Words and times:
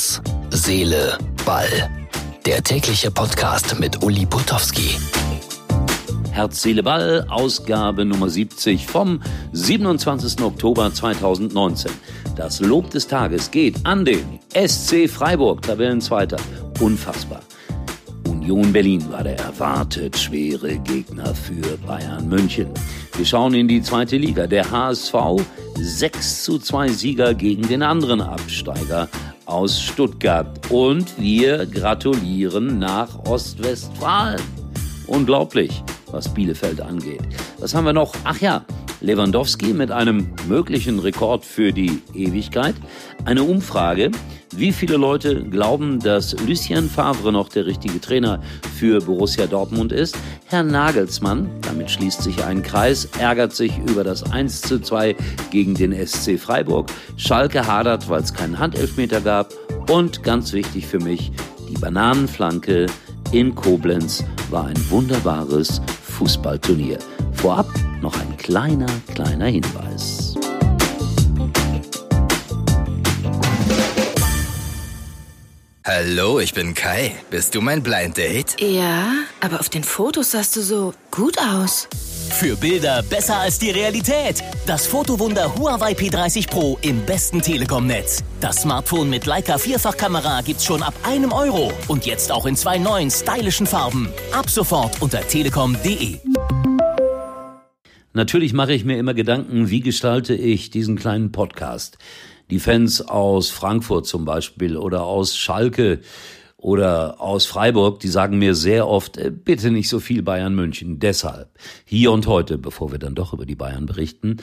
Herz, 0.00 0.22
Seele, 0.48 1.18
Ball. 1.44 1.90
Der 2.46 2.62
tägliche 2.62 3.10
Podcast 3.10 3.78
mit 3.78 4.02
Uli 4.02 4.24
Putowski. 4.24 4.96
Herz, 6.30 6.62
Seele, 6.62 6.82
Ball, 6.82 7.26
Ausgabe 7.28 8.06
Nummer 8.06 8.30
70 8.30 8.86
vom 8.86 9.20
27. 9.52 10.40
Oktober 10.40 10.90
2019. 10.90 11.90
Das 12.34 12.60
Lob 12.60 12.88
des 12.88 13.08
Tages 13.08 13.50
geht 13.50 13.84
an 13.84 14.06
den 14.06 14.38
SC 14.54 15.06
Freiburg, 15.06 15.60
Tabellenzweiter. 15.60 16.38
Unfassbar. 16.80 17.42
Union 18.26 18.72
Berlin 18.72 19.04
war 19.12 19.22
der 19.22 19.38
erwartet 19.38 20.16
schwere 20.16 20.78
Gegner 20.78 21.34
für 21.34 21.76
Bayern 21.86 22.26
München. 22.26 22.68
Wir 23.18 23.26
schauen 23.26 23.52
in 23.52 23.68
die 23.68 23.82
zweite 23.82 24.16
Liga. 24.16 24.46
Der 24.46 24.70
HSV 24.70 25.14
6 25.74 26.44
zu 26.44 26.58
2 26.58 26.88
Sieger 26.88 27.34
gegen 27.34 27.68
den 27.68 27.82
anderen 27.82 28.22
Absteiger 28.22 29.10
aus 29.50 29.80
Stuttgart. 29.80 30.70
Und 30.70 31.20
wir 31.20 31.66
gratulieren 31.66 32.78
nach 32.78 33.18
Ostwestfalen. 33.26 34.40
Unglaublich, 35.06 35.82
was 36.10 36.32
Bielefeld 36.32 36.80
angeht. 36.80 37.22
Was 37.58 37.74
haben 37.74 37.84
wir 37.84 37.92
noch? 37.92 38.14
Ach 38.24 38.40
ja, 38.40 38.64
Lewandowski 39.00 39.72
mit 39.72 39.90
einem 39.90 40.28
möglichen 40.48 40.98
Rekord 40.98 41.44
für 41.44 41.72
die 41.72 42.00
Ewigkeit. 42.14 42.74
Eine 43.24 43.42
Umfrage. 43.42 44.10
Wie 44.54 44.72
viele 44.72 44.96
Leute 44.96 45.44
glauben, 45.44 46.00
dass 46.00 46.36
Lucien 46.46 46.88
Favre 46.88 47.32
noch 47.32 47.48
der 47.48 47.66
richtige 47.66 48.00
Trainer 48.00 48.42
für 48.76 49.00
Borussia 49.00 49.46
Dortmund 49.46 49.92
ist? 49.92 50.18
Herr 50.46 50.64
Nagelsmann, 50.64 51.48
damit 51.62 51.90
schließt 51.90 52.22
sich 52.22 52.44
ein 52.44 52.62
Kreis, 52.62 53.08
ärgert 53.18 53.54
sich 53.54 53.72
über 53.88 54.02
das 54.02 54.24
1 54.32 54.62
zu 54.62 54.80
2 54.80 55.14
gegen 55.50 55.74
den 55.74 55.94
SC 55.94 56.38
Freiburg. 56.38 56.90
Schalke 57.16 57.66
hadert, 57.66 58.08
weil 58.08 58.22
es 58.22 58.34
keinen 58.34 58.58
Handelfmeter 58.58 59.20
gab. 59.20 59.54
Und 59.88 60.24
ganz 60.24 60.52
wichtig 60.52 60.86
für 60.86 60.98
mich, 60.98 61.30
die 61.68 61.78
Bananenflanke 61.78 62.86
in 63.32 63.54
Koblenz 63.54 64.24
war 64.50 64.66
ein 64.66 64.90
wunderbares 64.90 65.80
Fußballturnier. 66.02 66.98
Vorab 67.32 67.68
noch 68.02 68.18
ein 68.20 68.36
kleiner, 68.50 68.86
kleiner 69.14 69.46
Hinweis. 69.46 70.34
Hallo, 75.86 76.40
ich 76.40 76.52
bin 76.52 76.74
Kai. 76.74 77.14
Bist 77.30 77.54
du 77.54 77.60
mein 77.60 77.80
Blind 77.80 78.16
Date? 78.16 78.60
Ja, 78.60 79.12
aber 79.40 79.60
auf 79.60 79.68
den 79.68 79.84
Fotos 79.84 80.32
sahst 80.32 80.56
du 80.56 80.62
so 80.62 80.92
gut 81.12 81.36
aus. 81.38 81.86
Für 82.30 82.56
Bilder 82.56 83.04
besser 83.04 83.36
als 83.36 83.60
die 83.60 83.70
Realität. 83.70 84.42
Das 84.66 84.84
Fotowunder 84.84 85.54
Huawei 85.56 85.92
P30 85.92 86.50
Pro 86.50 86.76
im 86.82 87.06
besten 87.06 87.40
Telekom-Netz. 87.40 88.24
Das 88.40 88.62
Smartphone 88.62 89.10
mit 89.10 89.26
Leica 89.26 89.58
Vierfachkamera 89.58 90.40
gibt's 90.40 90.64
schon 90.64 90.82
ab 90.82 90.94
einem 91.04 91.30
Euro. 91.30 91.72
Und 91.86 92.04
jetzt 92.04 92.32
auch 92.32 92.46
in 92.46 92.56
zwei 92.56 92.78
neuen 92.78 93.12
stylischen 93.12 93.66
Farben. 93.68 94.08
Ab 94.32 94.50
sofort 94.50 95.00
unter 95.00 95.20
telekom.de. 95.20 96.18
Natürlich 98.12 98.52
mache 98.52 98.72
ich 98.72 98.84
mir 98.84 98.98
immer 98.98 99.14
Gedanken, 99.14 99.70
wie 99.70 99.80
gestalte 99.80 100.34
ich 100.34 100.70
diesen 100.70 100.96
kleinen 100.96 101.30
Podcast. 101.30 101.96
Die 102.50 102.58
Fans 102.58 103.00
aus 103.02 103.50
Frankfurt 103.50 104.06
zum 104.06 104.24
Beispiel 104.24 104.76
oder 104.76 105.04
aus 105.04 105.36
Schalke 105.36 106.00
oder 106.56 107.20
aus 107.20 107.46
Freiburg, 107.46 108.00
die 108.00 108.08
sagen 108.08 108.38
mir 108.38 108.56
sehr 108.56 108.88
oft, 108.88 109.16
äh, 109.16 109.30
bitte 109.30 109.70
nicht 109.70 109.88
so 109.88 110.00
viel 110.00 110.22
Bayern 110.22 110.56
München. 110.56 110.98
Deshalb, 110.98 111.50
hier 111.84 112.10
und 112.10 112.26
heute, 112.26 112.58
bevor 112.58 112.90
wir 112.90 112.98
dann 112.98 113.14
doch 113.14 113.32
über 113.32 113.46
die 113.46 113.54
Bayern 113.54 113.86
berichten, 113.86 114.38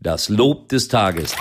das 0.00 0.28
Lob 0.28 0.68
des 0.68 0.88
Tages. 0.88 1.34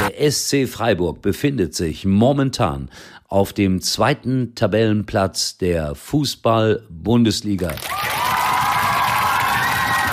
Der 0.00 0.30
SC 0.30 0.66
Freiburg 0.66 1.20
befindet 1.22 1.74
sich 1.74 2.06
momentan 2.06 2.88
auf 3.26 3.52
dem 3.52 3.82
zweiten 3.82 4.54
Tabellenplatz 4.54 5.58
der 5.58 5.94
Fußball-Bundesliga. 5.96 7.74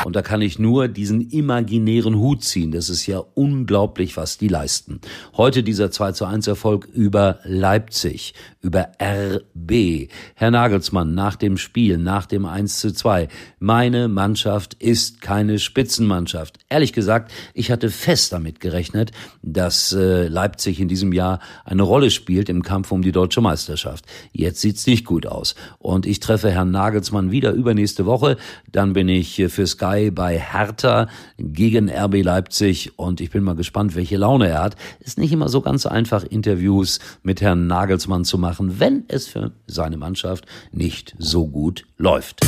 Und 0.08 0.16
da 0.16 0.22
kann 0.22 0.42
ich 0.42 0.58
nur 0.58 0.88
diesen 0.88 1.20
imaginären 1.32 2.16
Hut 2.16 2.42
ziehen. 2.42 2.72
Das 2.72 2.90
ist 2.90 3.08
ja 3.08 3.22
unglaublich, 3.34 4.16
was 4.16 4.38
die 4.38 4.48
leisten. 4.48 5.02
Heute 5.36 5.64
dieser 5.64 5.92
2 5.92 6.14
zu 6.14 6.24
1 6.24 6.48
Erfolg 6.48 6.88
über 6.94 7.40
Leipzig, 7.44 8.34
über 8.62 8.92
RB. 9.02 10.10
Herr 10.36 10.52
Nagelsmann, 10.52 11.14
nach 11.14 11.36
dem 11.36 11.58
Spiel, 11.58 11.98
nach 11.98 12.26
dem 12.26 12.46
1 12.46 12.80
zu 12.80 12.94
2. 12.94 13.28
Meine 13.60 14.08
Mannschaft 14.08 14.76
ist 14.76 15.20
keine 15.20 15.60
Spitzenmannschaft. 15.60 16.58
Ehrlich 16.70 16.94
gesagt, 16.94 17.34
ich 17.54 17.70
hatte 17.70 17.90
fest 17.90 18.32
damit 18.32 18.62
gerechnet, 18.62 19.12
dass 19.42 19.92
äh, 19.92 20.30
Leipzig 20.30 20.80
in 20.80 20.88
diesem 20.88 21.12
Jahr 21.12 21.42
eine 21.66 21.84
Rolle 21.84 22.12
spielt 22.12 22.48
im 22.48 22.64
Kampf 22.64 22.94
um 22.94 23.02
die 23.02 23.12
deutsche 23.12 23.42
Meisterschaft. 23.42 24.06
Jetzt 24.32 24.62
sieht's 24.62 24.88
nicht 24.88 25.04
gut 25.04 25.28
aus. 25.28 25.56
Und 25.80 26.06
ich 26.06 26.22
treffe 26.22 26.50
Herrn 26.50 26.72
Nagelsmann 26.72 27.32
wieder 27.32 27.52
übernächste 27.52 28.06
Woche. 28.06 28.38
Dann 28.72 28.94
bin 28.94 29.10
ich 29.10 29.38
äh, 29.40 29.50
für 29.50 29.68
Sky 29.68 29.97
Sky 29.98 30.12
bei 30.12 30.40
Hertha 30.40 31.08
gegen 31.38 31.90
RB 31.90 32.24
Leipzig 32.24 32.98
und 32.98 33.22
ich 33.22 33.32
bin 33.32 33.44
mal 33.44 33.56
gespannt, 33.56 33.96
welche 33.96 34.18
Laune 34.18 34.50
er 34.50 34.64
hat. 34.64 34.76
Ist 35.00 35.18
nicht 35.18 35.32
immer 35.32 35.50
so 35.50 35.62
ganz 35.62 35.86
einfach, 35.86 36.24
Interviews 36.24 37.00
mit 37.24 37.42
Herrn 37.42 37.68
Nagelsmann 37.68 38.26
zu 38.26 38.38
machen, 38.38 38.80
wenn 38.80 39.06
es 39.08 39.28
für 39.28 39.52
seine 39.66 39.98
Mannschaft 39.98 40.46
nicht 40.72 41.16
so 41.18 41.48
gut 41.48 41.86
läuft. 41.98 42.42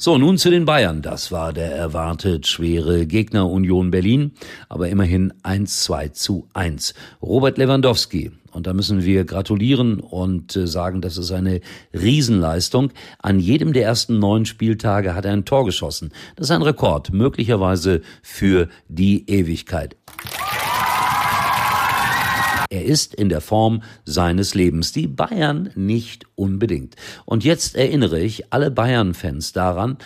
So, 0.00 0.16
nun 0.16 0.38
zu 0.38 0.48
den 0.48 0.64
Bayern. 0.64 1.02
Das 1.02 1.32
war 1.32 1.52
der 1.52 1.72
erwartet 1.72 2.46
schwere 2.46 3.04
Gegner 3.04 3.50
Union 3.50 3.90
Berlin, 3.90 4.30
aber 4.68 4.88
immerhin 4.90 5.32
1-2 5.42 6.12
zu 6.12 6.46
1. 6.54 6.94
Robert 7.20 7.58
Lewandowski 7.58 8.30
und 8.52 8.66
da 8.66 8.74
müssen 8.74 9.04
wir 9.04 9.24
gratulieren 9.24 9.98
und 9.98 10.56
äh, 10.56 10.66
sagen, 10.66 11.00
das 11.00 11.18
ist 11.18 11.32
eine 11.32 11.60
Riesenleistung. 11.92 12.92
An 13.20 13.40
jedem 13.40 13.72
der 13.72 13.84
ersten 13.84 14.18
neun 14.18 14.46
Spieltage 14.46 15.14
hat 15.14 15.24
er 15.24 15.32
ein 15.32 15.44
Tor 15.44 15.64
geschossen. 15.64 16.12
Das 16.36 16.46
ist 16.46 16.50
ein 16.52 16.62
Rekord, 16.62 17.12
möglicherweise 17.12 18.00
für 18.22 18.68
die 18.88 19.28
Ewigkeit. 19.28 19.96
Ist 22.88 23.14
in 23.14 23.28
der 23.28 23.42
Form 23.42 23.82
seines 24.06 24.54
Lebens. 24.54 24.92
Die 24.92 25.06
Bayern 25.06 25.68
nicht 25.74 26.24
unbedingt. 26.36 26.96
Und 27.26 27.44
jetzt 27.44 27.76
erinnere 27.76 28.18
ich 28.18 28.50
alle 28.50 28.70
Bayern-Fans 28.70 29.52
daran, 29.52 29.98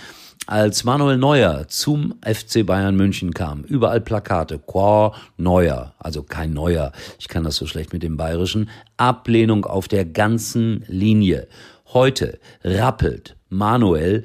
als 0.49 0.83
Manuel 0.83 1.17
Neuer 1.17 1.69
zum 1.69 2.15
FC 2.25 2.67
Bayern 2.67 2.97
München 2.97 3.33
kam, 3.35 3.63
überall 3.63 4.01
Plakate, 4.01 4.59
Qua 4.59 5.15
Neuer, 5.37 5.95
also 6.01 6.25
kein 6.25 6.53
Neuer, 6.53 6.91
ich 7.21 7.29
kann 7.29 7.45
das 7.45 7.55
so 7.55 7.67
schlecht 7.67 7.93
mit 7.93 8.03
dem 8.03 8.17
Bayerischen, 8.17 8.69
Ablehnung 8.97 9.65
auf 9.65 9.87
der 9.87 10.05
ganzen 10.05 10.85
Linie. 10.89 11.47
Heute 11.93 12.41
rappelt 12.65 13.37
Manuel 13.49 14.25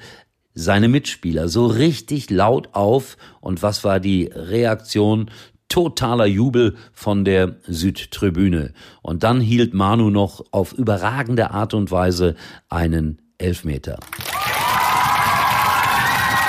seine 0.55 0.87
Mitspieler 0.87 1.47
so 1.47 1.67
richtig 1.67 2.31
laut 2.31 2.69
auf 2.71 3.17
und 3.39 3.61
was 3.61 3.83
war 3.83 3.99
die 3.99 4.31
Reaktion? 4.33 5.29
Totaler 5.69 6.25
Jubel 6.25 6.75
von 6.93 7.25
der 7.25 7.57
Südtribüne. 7.67 8.73
Und 9.01 9.23
dann 9.23 9.41
hielt 9.41 9.73
Manu 9.73 10.09
noch 10.09 10.43
auf 10.51 10.73
überragende 10.73 11.51
Art 11.51 11.73
und 11.73 11.91
Weise 11.91 12.35
einen 12.69 13.21
Elfmeter. 13.37 13.99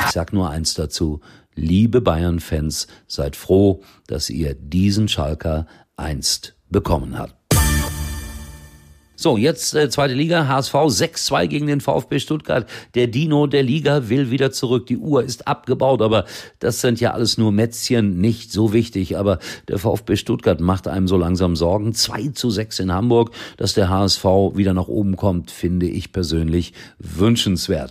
Ich 0.07 0.13
sag 0.13 0.33
nur 0.33 0.51
eins 0.51 0.75
dazu. 0.75 1.21
Liebe 1.55 2.01
Bayern-Fans, 2.01 2.87
seid 3.07 3.37
froh, 3.37 3.83
dass 4.07 4.31
ihr 4.31 4.55
diesen 4.55 5.09
Schalker 5.09 5.67
einst 5.97 6.57
bekommen 6.71 7.19
habt. 7.19 7.38
So, 9.21 9.37
jetzt 9.37 9.75
äh, 9.75 9.91
zweite 9.91 10.15
Liga, 10.15 10.47
HSV 10.47 10.75
6-2 10.75 11.49
gegen 11.49 11.67
den 11.67 11.81
VfB 11.81 12.21
Stuttgart. 12.21 12.71
Der 12.95 13.09
Dino 13.09 13.49
der 13.49 13.65
Liga 13.65 14.09
will 14.09 14.31
wieder 14.31 14.53
zurück. 14.53 14.87
Die 14.87 14.97
Uhr 14.97 15.25
ist 15.25 15.49
abgebaut, 15.49 16.03
aber 16.03 16.25
das 16.61 16.81
sind 16.81 17.01
ja 17.01 17.15
alles 17.15 17.37
nur 17.37 17.51
Mätzchen, 17.51 18.21
nicht 18.21 18.53
so 18.53 18.73
wichtig. 18.73 19.19
Aber 19.19 19.41
der 19.67 19.81
VfB 19.81 20.15
Stuttgart 20.15 20.61
macht 20.61 20.87
einem 20.87 21.09
so 21.09 21.17
langsam 21.17 21.57
Sorgen. 21.57 21.95
2 21.95 22.29
zu 22.29 22.49
6 22.49 22.79
in 22.79 22.93
Hamburg, 22.93 23.33
dass 23.57 23.75
der 23.75 23.89
HSV 23.89 24.25
wieder 24.55 24.73
nach 24.73 24.87
oben 24.87 25.17
kommt, 25.17 25.51
finde 25.51 25.89
ich 25.89 26.13
persönlich 26.13 26.73
wünschenswert. 27.01 27.91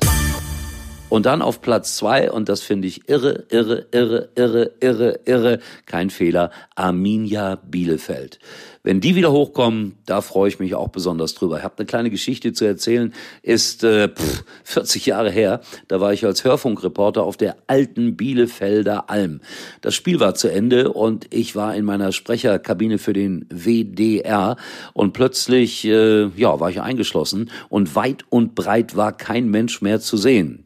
Und 1.10 1.26
dann 1.26 1.42
auf 1.42 1.62
Platz 1.62 1.96
zwei, 1.96 2.30
und 2.30 2.50
das 2.50 2.62
finde 2.62 2.88
ich 2.90 3.08
irre, 3.08 3.46
irre, 3.50 3.86
irre, 3.92 4.30
irre, 4.36 4.72
irre, 4.82 5.20
irre, 5.24 5.60
kein 5.86 6.10
Fehler, 6.10 6.52
Arminia 6.76 7.56
Bielefeld. 7.56 8.40
Wenn 8.84 9.00
die 9.00 9.16
wieder 9.16 9.32
hochkommen, 9.32 9.98
da 10.06 10.22
freue 10.22 10.50
ich 10.50 10.60
mich 10.60 10.76
auch 10.76 10.90
besonders 10.90 11.34
drüber. 11.34 11.58
Ich 11.58 11.64
habe 11.64 11.76
eine 11.78 11.86
kleine 11.86 12.10
Geschichte 12.10 12.54
zu 12.54 12.66
erzählen, 12.66 13.14
ist 13.42 13.84
äh, 13.84 14.10
pff, 14.10 14.44
40 14.64 15.06
Jahre 15.06 15.32
her. 15.32 15.62
Da 15.88 16.00
war 16.02 16.14
ich 16.14 16.26
als 16.26 16.44
Hörfunkreporter 16.44 17.24
auf 17.24 17.38
der 17.38 17.56
alten 17.68 18.16
Bielefelder 18.16 19.10
Alm. 19.10 19.42
Das 19.82 19.96
Spiel 19.96 20.20
war 20.20 20.36
zu 20.36 20.50
Ende 20.50 20.92
und 20.92 21.28
ich 21.34 21.56
war 21.56 21.76
in 21.76 21.86
meiner 21.86 22.12
Sprecherkabine 22.12 22.98
für 22.98 23.14
den 23.14 23.46
WDR 23.50 24.58
und 24.94 25.14
plötzlich 25.14 25.86
äh, 25.86 26.28
ja, 26.38 26.60
war 26.60 26.70
ich 26.70 26.82
eingeschlossen 26.82 27.50
und 27.70 27.96
weit 27.96 28.26
und 28.30 28.56
breit 28.56 28.96
war 28.96 29.16
kein 29.16 29.50
Mensch 29.50 29.82
mehr 29.82 30.00
zu 30.00 30.18
sehen. 30.18 30.66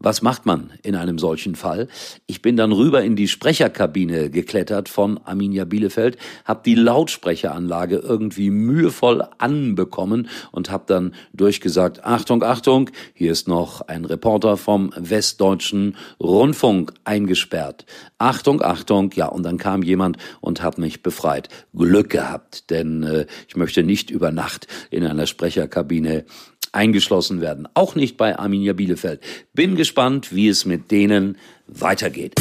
Was 0.00 0.22
macht 0.22 0.46
man 0.46 0.70
in 0.84 0.94
einem 0.94 1.18
solchen 1.18 1.56
Fall? 1.56 1.88
Ich 2.28 2.40
bin 2.40 2.56
dann 2.56 2.70
rüber 2.70 3.02
in 3.02 3.16
die 3.16 3.26
Sprecherkabine 3.26 4.30
geklettert 4.30 4.88
von 4.88 5.18
Arminia 5.24 5.64
Bielefeld, 5.64 6.18
habe 6.44 6.60
die 6.64 6.76
Lautsprecheranlage 6.76 7.96
irgendwie 7.96 8.50
mühevoll 8.50 9.24
anbekommen 9.38 10.28
und 10.52 10.70
habe 10.70 10.84
dann 10.86 11.14
durchgesagt, 11.34 12.04
Achtung, 12.04 12.44
Achtung, 12.44 12.90
hier 13.12 13.32
ist 13.32 13.48
noch 13.48 13.80
ein 13.88 14.04
Reporter 14.04 14.56
vom 14.56 14.92
Westdeutschen 14.96 15.96
Rundfunk 16.20 16.92
eingesperrt. 17.02 17.84
Achtung, 18.18 18.62
Achtung, 18.62 19.10
ja, 19.16 19.26
und 19.26 19.42
dann 19.42 19.58
kam 19.58 19.82
jemand 19.82 20.16
und 20.40 20.62
hat 20.62 20.78
mich 20.78 21.02
befreit. 21.02 21.48
Glück 21.74 22.10
gehabt, 22.10 22.70
denn 22.70 23.02
äh, 23.02 23.26
ich 23.48 23.56
möchte 23.56 23.82
nicht 23.82 24.10
über 24.10 24.30
Nacht 24.30 24.68
in 24.90 25.04
einer 25.04 25.26
Sprecherkabine 25.26 26.24
eingeschlossen 26.72 27.40
werden. 27.40 27.68
Auch 27.74 27.94
nicht 27.94 28.16
bei 28.16 28.38
Arminia 28.38 28.72
Bielefeld. 28.72 29.20
Bin 29.54 29.76
gespannt, 29.88 30.34
wie 30.34 30.48
es 30.48 30.66
mit 30.66 30.90
denen 30.90 31.38
weitergeht. 31.66 32.34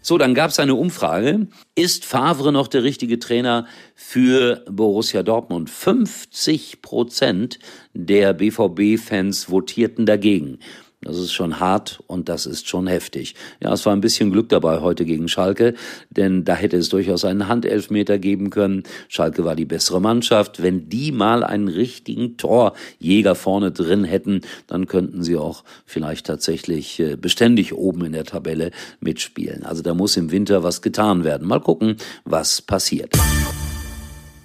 So, 0.00 0.16
dann 0.16 0.32
gab 0.32 0.50
es 0.50 0.60
eine 0.60 0.76
Umfrage. 0.76 1.48
Ist 1.74 2.04
Favre 2.04 2.52
noch 2.52 2.68
der 2.68 2.84
richtige 2.84 3.18
Trainer 3.18 3.66
für 3.96 4.64
Borussia 4.70 5.24
Dortmund? 5.24 5.68
50 5.68 6.82
Prozent 6.82 7.58
der 7.94 8.32
BVB-Fans 8.32 9.46
votierten 9.46 10.06
dagegen. 10.06 10.60
Das 11.02 11.16
ist 11.16 11.32
schon 11.32 11.60
hart 11.60 12.02
und 12.08 12.28
das 12.28 12.44
ist 12.44 12.68
schon 12.68 12.88
heftig. 12.88 13.36
Ja, 13.60 13.72
es 13.72 13.86
war 13.86 13.92
ein 13.92 14.00
bisschen 14.00 14.32
Glück 14.32 14.48
dabei 14.48 14.80
heute 14.80 15.04
gegen 15.04 15.28
Schalke, 15.28 15.74
denn 16.10 16.44
da 16.44 16.56
hätte 16.56 16.76
es 16.76 16.88
durchaus 16.88 17.24
einen 17.24 17.46
Handelfmeter 17.46 18.18
geben 18.18 18.50
können. 18.50 18.82
Schalke 19.08 19.44
war 19.44 19.54
die 19.54 19.64
bessere 19.64 20.00
Mannschaft. 20.00 20.60
Wenn 20.60 20.88
die 20.88 21.12
mal 21.12 21.44
einen 21.44 21.68
richtigen 21.68 22.36
Torjäger 22.36 23.36
vorne 23.36 23.70
drin 23.70 24.02
hätten, 24.02 24.40
dann 24.66 24.86
könnten 24.86 25.22
sie 25.22 25.36
auch 25.36 25.62
vielleicht 25.86 26.26
tatsächlich 26.26 26.98
äh, 26.98 27.14
beständig 27.14 27.74
oben 27.74 28.04
in 28.04 28.12
der 28.12 28.24
Tabelle 28.24 28.72
mitspielen. 29.00 29.64
Also 29.64 29.82
da 29.82 29.94
muss 29.94 30.16
im 30.16 30.32
Winter 30.32 30.64
was 30.64 30.82
getan 30.82 31.22
werden. 31.22 31.46
Mal 31.46 31.60
gucken, 31.60 31.96
was 32.24 32.60
passiert. 32.60 33.14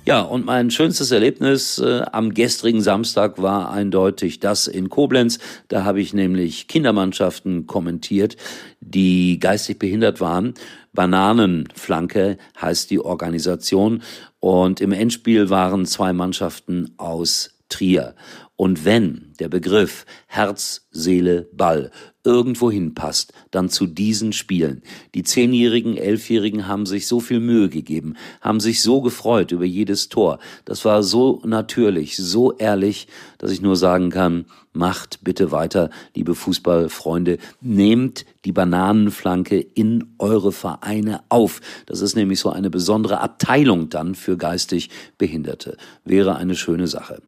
Ja, 0.06 0.20
und 0.20 0.46
mein 0.46 0.70
schönstes 0.70 1.12
Erlebnis 1.12 1.80
äh, 1.80 2.02
am 2.12 2.34
gestrigen 2.34 2.82
Samstag 2.82 3.42
war 3.42 3.72
eindeutig 3.72 4.42
das 4.42 4.68
in 4.68 4.90
Koblenz. 4.90 5.40
Da 5.70 5.86
habe 5.86 6.02
ich 6.02 6.14
nämlich 6.14 6.68
Kindermannschaften 6.68 7.68
kommentiert, 7.68 8.36
die 8.82 9.40
geistig 9.40 9.80
behindert 9.80 10.20
waren. 10.20 10.56
Bananenflanke 10.92 12.38
heißt 12.62 12.92
die 12.92 13.00
Organisation. 13.00 14.04
Und 14.42 14.82
im 14.82 14.92
Endspiel 14.92 15.50
waren 15.50 15.86
zwei 15.86 16.12
Mannschaften 16.12 16.94
aus 16.98 17.52
Trier. 17.70 18.14
Und 18.56 18.86
wenn 18.86 19.34
der 19.40 19.50
Begriff 19.50 20.06
Herz, 20.28 20.88
Seele, 20.92 21.50
Ball 21.54 21.90
irgendwo 22.24 22.72
hinpasst, 22.72 23.34
dann 23.52 23.70
zu 23.70 23.88
diesen 23.88 24.32
Spielen. 24.32 24.84
Die 25.16 25.24
Zehnjährigen, 25.24 25.98
Elfjährigen 25.98 26.68
haben 26.68 26.86
sich 26.86 27.08
so 27.08 27.20
viel 27.20 27.40
Mühe 27.40 27.68
gegeben, 27.68 28.16
haben 28.42 28.60
sich 28.60 28.82
so 28.82 29.02
gefreut 29.02 29.52
über 29.52 29.66
jedes 29.66 30.08
Tor. 30.08 30.40
Das 30.66 30.86
war 30.86 31.04
so 31.04 31.42
natürlich, 31.46 32.16
so 32.16 32.54
ehrlich, 32.54 33.08
dass 33.40 33.52
ich 33.52 33.62
nur 33.62 33.76
sagen 33.76 34.12
kann, 34.12 34.46
macht 34.72 35.24
bitte 35.24 35.52
weiter, 35.52 35.90
liebe 36.16 36.36
Fußballfreunde, 36.36 37.40
nehmt 37.60 38.26
die 38.46 38.54
Bananenflanke 38.54 39.60
in 39.60 40.14
eure 40.20 40.52
Vereine 40.52 41.22
auf. 41.30 41.60
Das 41.88 42.02
ist 42.02 42.16
nämlich 42.16 42.40
so 42.40 42.52
eine 42.52 42.70
besondere 42.70 43.20
Abteilung 43.20 43.90
dann 43.90 44.16
für 44.16 44.38
geistig 44.38 44.90
Behinderte. 45.18 45.76
Wäre 46.06 46.36
eine 46.36 46.56
schöne 46.56 46.88
Sache. 46.88 47.22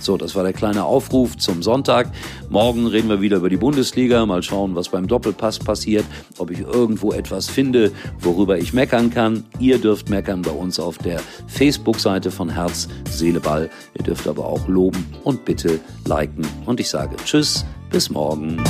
So, 0.00 0.16
das 0.16 0.34
war 0.34 0.42
der 0.42 0.52
kleine 0.52 0.84
Aufruf 0.84 1.36
zum 1.36 1.62
Sonntag. 1.62 2.10
Morgen 2.48 2.86
reden 2.86 3.08
wir 3.08 3.20
wieder 3.20 3.36
über 3.36 3.50
die 3.50 3.56
Bundesliga. 3.56 4.24
Mal 4.26 4.42
schauen, 4.42 4.74
was 4.74 4.88
beim 4.88 5.06
Doppelpass 5.06 5.58
passiert. 5.58 6.04
Ob 6.38 6.50
ich 6.50 6.60
irgendwo 6.60 7.12
etwas 7.12 7.48
finde, 7.48 7.92
worüber 8.18 8.58
ich 8.58 8.72
meckern 8.72 9.10
kann. 9.10 9.44
Ihr 9.58 9.78
dürft 9.78 10.08
meckern 10.08 10.42
bei 10.42 10.52
uns 10.52 10.80
auf 10.80 10.98
der 10.98 11.20
Facebook-Seite 11.46 12.30
von 12.30 12.48
Herz, 12.48 12.88
Seele, 13.10 13.40
Ball. 13.40 13.70
Ihr 13.98 14.04
dürft 14.04 14.26
aber 14.26 14.46
auch 14.46 14.66
loben 14.68 15.06
und 15.24 15.44
bitte 15.44 15.80
liken. 16.06 16.46
Und 16.66 16.80
ich 16.80 16.88
sage 16.88 17.16
Tschüss, 17.24 17.64
bis 17.90 18.10
morgen. 18.10 18.62